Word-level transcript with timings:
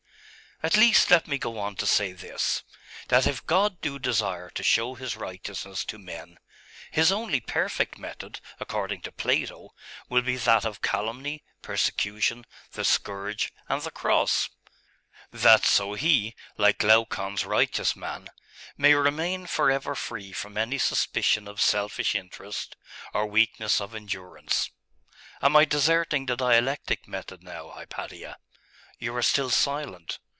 At 0.63 0.77
least 0.77 1.09
let 1.09 1.25
me 1.25 1.39
go 1.39 1.57
on 1.57 1.75
to 1.77 1.87
say 1.87 2.11
this, 2.13 2.61
that 3.07 3.25
if 3.25 3.43
God 3.47 3.81
do 3.81 3.97
desire 3.97 4.47
to 4.51 4.61
show 4.61 4.93
His 4.93 5.17
righteousness 5.17 5.83
to 5.85 5.97
men, 5.97 6.37
His 6.91 7.11
only 7.11 7.39
perfect 7.39 7.97
method, 7.97 8.39
according 8.59 9.01
to 9.01 9.11
Plato, 9.11 9.71
will 10.07 10.21
be 10.21 10.37
that 10.37 10.63
of 10.63 10.83
calumny, 10.83 11.43
persecution, 11.63 12.45
the 12.73 12.85
scourge, 12.85 13.51
and 13.69 13.81
the 13.81 13.89
cross, 13.89 14.51
that 15.31 15.65
so 15.65 15.95
He, 15.95 16.35
like 16.59 16.77
Glaucon's 16.77 17.43
righteous 17.43 17.95
man, 17.95 18.27
may 18.77 18.93
remain 18.93 19.47
for 19.47 19.71
ever 19.71 19.95
free 19.95 20.31
from 20.31 20.59
any 20.59 20.77
suspicion 20.77 21.47
of 21.47 21.59
selfish 21.59 22.13
interest, 22.13 22.75
or 23.15 23.25
weakness 23.25 23.81
of 23.81 23.95
endurance.... 23.95 24.69
Am 25.41 25.55
I 25.55 25.65
deserting 25.65 26.27
the 26.27 26.35
dialectic 26.37 27.07
method 27.07 27.41
now, 27.41 27.71
Hypatia?.... 27.71 28.37
You 28.99 29.15
are 29.15 29.23
still 29.23 29.49
silent? 29.49 30.19